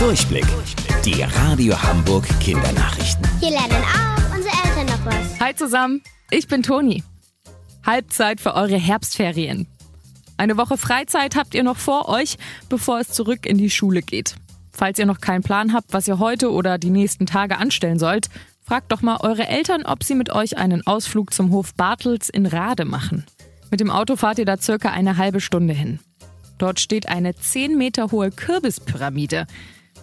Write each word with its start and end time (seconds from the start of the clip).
Durchblick. 0.00 0.46
Die 1.04 1.22
Radio 1.22 1.80
Hamburg 1.82 2.26
Kindernachrichten. 2.40 3.22
Hier 3.38 3.50
lernen 3.50 3.84
auch 3.84 4.34
unsere 4.34 4.54
Eltern 4.64 4.86
noch 4.86 5.04
was. 5.04 5.38
Hi 5.38 5.54
zusammen, 5.54 6.00
ich 6.30 6.48
bin 6.48 6.62
Toni. 6.62 7.04
Halbzeit 7.84 8.40
für 8.40 8.54
eure 8.54 8.78
Herbstferien. 8.78 9.66
Eine 10.38 10.56
Woche 10.56 10.78
Freizeit 10.78 11.36
habt 11.36 11.54
ihr 11.54 11.62
noch 11.64 11.76
vor 11.76 12.08
euch, 12.08 12.38
bevor 12.70 12.98
es 12.98 13.08
zurück 13.08 13.44
in 13.44 13.58
die 13.58 13.68
Schule 13.68 14.00
geht. 14.00 14.36
Falls 14.72 14.98
ihr 14.98 15.04
noch 15.04 15.20
keinen 15.20 15.42
Plan 15.42 15.74
habt, 15.74 15.92
was 15.92 16.08
ihr 16.08 16.18
heute 16.18 16.50
oder 16.50 16.78
die 16.78 16.88
nächsten 16.88 17.26
Tage 17.26 17.58
anstellen 17.58 17.98
sollt, 17.98 18.30
fragt 18.62 18.92
doch 18.92 19.02
mal 19.02 19.18
eure 19.20 19.48
Eltern, 19.48 19.84
ob 19.84 20.02
sie 20.02 20.14
mit 20.14 20.32
euch 20.32 20.56
einen 20.56 20.86
Ausflug 20.86 21.34
zum 21.34 21.50
Hof 21.50 21.74
Bartels 21.74 22.30
in 22.30 22.46
Rade 22.46 22.86
machen. 22.86 23.26
Mit 23.70 23.80
dem 23.80 23.90
Auto 23.90 24.16
fahrt 24.16 24.38
ihr 24.38 24.46
da 24.46 24.56
circa 24.56 24.92
eine 24.92 25.18
halbe 25.18 25.42
Stunde 25.42 25.74
hin. 25.74 26.00
Dort 26.56 26.80
steht 26.80 27.10
eine 27.10 27.34
10 27.34 27.76
Meter 27.76 28.10
hohe 28.12 28.30
Kürbispyramide. 28.30 29.46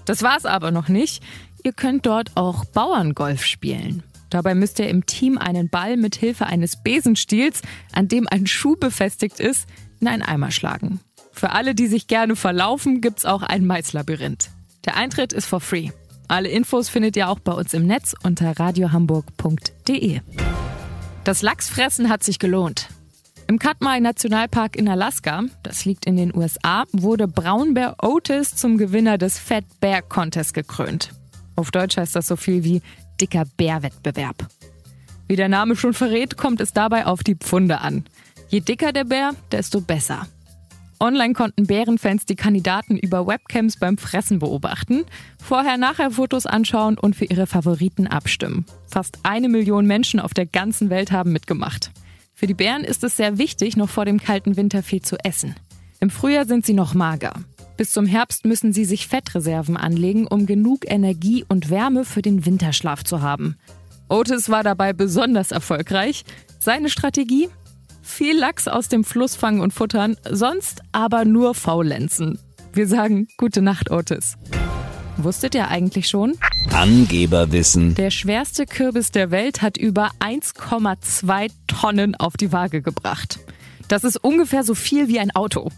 Das 0.08 0.24
war's 0.24 0.46
aber 0.46 0.72
noch 0.72 0.88
nicht. 0.88 1.22
Ihr 1.64 1.74
könnt 1.74 2.06
dort 2.06 2.32
auch 2.36 2.64
Bauerngolf 2.66 3.44
spielen. 3.44 4.04
Dabei 4.30 4.56
müsst 4.56 4.80
ihr 4.80 4.88
im 4.90 5.06
Team 5.06 5.38
einen 5.38 5.70
Ball 5.70 5.98
mit 5.98 6.16
Hilfe 6.16 6.46
eines 6.46 6.82
Besenstiels, 6.82 7.62
an 7.92 8.08
dem 8.08 8.26
ein 8.30 8.48
Schuh 8.48 8.78
befestigt 8.78 9.40
ist, 9.40 9.68
in 10.00 10.08
einen 10.08 10.24
Eimer 10.24 10.52
schlagen. 10.52 11.02
Für 11.34 11.52
alle, 11.52 11.76
die 11.76 11.88
sich 11.88 12.08
gerne 12.08 12.36
verlaufen, 12.36 13.02
gibt's 13.02 13.26
auch 13.26 13.44
ein 13.44 13.66
Maislabyrinth. 13.66 14.50
Der 14.86 14.96
Eintritt 14.96 15.34
ist 15.34 15.46
for 15.46 15.60
free. 15.60 15.90
Alle 16.30 16.50
Infos 16.50 16.88
findet 16.88 17.18
ihr 17.18 17.30
auch 17.30 17.40
bei 17.40 17.52
uns 17.52 17.74
im 17.74 17.86
Netz 17.86 18.16
unter 18.24 18.58
radiohamburg.de. 18.58 20.22
Das 21.26 21.42
Lachsfressen 21.42 22.10
hat 22.10 22.24
sich 22.24 22.40
gelohnt. 22.40 22.88
Im 23.50 23.60
Katmai 23.60 24.02
Nationalpark 24.02 24.76
in 24.76 24.90
Alaska, 24.90 25.46
das 25.64 25.86
liegt 25.86 26.06
in 26.06 26.18
den 26.18 26.36
USA, 26.36 26.84
wurde 26.92 27.30
Braunbär 27.30 27.96
Otis 28.02 28.54
zum 28.54 28.78
Gewinner 28.78 29.18
des 29.18 29.40
Fat 29.40 29.64
Bear 29.80 30.02
Contest 30.02 30.54
gekrönt. 30.54 31.12
Auf 31.56 31.72
Deutsch 31.72 31.96
heißt 31.96 32.14
das 32.14 32.28
so 32.28 32.36
viel 32.36 32.66
wie 32.66 32.82
dicker 33.22 33.46
Bärwettbewerb. 33.56 34.48
Wie 35.30 35.38
der 35.38 35.48
Name 35.48 35.78
schon 35.78 35.94
verrät, 35.94 36.36
kommt 36.36 36.60
es 36.60 36.74
dabei 36.74 37.06
auf 37.06 37.24
die 37.24 37.36
Pfunde 37.36 37.80
an. 37.80 38.04
Je 38.50 38.60
dicker 38.60 38.92
der 38.92 39.06
Bär, 39.06 39.32
desto 39.50 39.80
besser. 39.80 40.28
Online 41.00 41.34
konnten 41.34 41.68
Bärenfans 41.68 42.26
die 42.26 42.36
Kandidaten 42.36 42.98
über 42.98 43.28
Webcams 43.28 43.78
beim 43.78 43.98
Fressen 43.98 44.40
beobachten, 44.40 45.06
vorher-nachher 45.42 46.12
Fotos 46.12 46.48
anschauen 46.48 46.98
und 46.98 47.16
für 47.16 47.26
ihre 47.26 47.48
Favoriten 47.48 48.08
abstimmen. 48.08 48.66
Fast 48.88 49.20
eine 49.24 49.48
Million 49.48 49.86
Menschen 49.86 50.20
auf 50.20 50.34
der 50.34 50.48
ganzen 50.48 50.90
Welt 50.90 51.14
haben 51.14 51.32
mitgemacht. 51.32 51.92
Für 52.40 52.46
die 52.46 52.54
Bären 52.54 52.84
ist 52.84 53.04
es 53.04 53.18
sehr 53.18 53.40
wichtig, 53.40 53.78
noch 53.78 53.90
vor 53.90 54.06
dem 54.06 54.20
kalten 54.20 54.58
Winter 54.58 54.84
viel 54.84 55.02
zu 55.02 55.18
essen. 55.24 55.56
Im 56.00 56.12
Frühjahr 56.12 56.46
sind 56.46 56.68
sie 56.68 56.76
noch 56.76 56.94
mager. 56.94 57.34
Bis 57.78 57.92
zum 57.92 58.06
Herbst 58.06 58.46
müssen 58.46 58.74
sie 58.74 58.86
sich 58.86 59.08
Fettreserven 59.08 59.76
anlegen, 59.76 60.28
um 60.28 60.46
genug 60.46 60.82
Energie 60.86 61.46
und 61.48 61.72
Wärme 61.72 62.06
für 62.06 62.22
den 62.22 62.46
Winterschlaf 62.46 63.04
zu 63.04 63.24
haben. 63.24 63.58
Otis 64.08 64.50
war 64.50 64.62
dabei 64.62 64.94
besonders 64.94 65.50
erfolgreich. 65.50 66.26
Seine 66.60 66.90
Strategie? 66.90 67.50
Viel 68.04 68.38
Lachs 68.38 68.68
aus 68.68 68.88
dem 68.88 69.04
Fluss 69.04 69.36
fangen 69.36 69.60
und 69.60 69.74
futtern, 69.74 70.16
sonst 70.30 70.84
aber 70.92 71.26
nur 71.26 71.56
faulenzen. 71.56 72.38
Wir 72.72 72.88
sagen 72.88 73.30
gute 73.38 73.64
Nacht, 73.64 73.90
Otis. 73.90 74.36
Wusstet 75.18 75.56
ihr 75.56 75.70
eigentlich 75.70 76.08
schon? 76.08 76.36
Angeberwissen. 76.74 77.96
Der 77.96 78.12
schwerste 78.12 78.66
Kürbis 78.66 79.12
der 79.12 79.32
Welt 79.32 79.62
hat 79.62 79.78
über 79.78 80.12
1,2 80.20 81.50
Tonnen 81.68 82.16
auf 82.16 82.38
die 82.38 82.52
Waage 82.52 82.82
gebracht. 82.82 83.40
Das 83.88 84.04
ist 84.04 84.18
ungefähr 84.24 84.64
so 84.64 84.76
viel 84.76 85.08
wie 85.08 85.20
ein 85.20 85.32
Auto. 85.36 85.72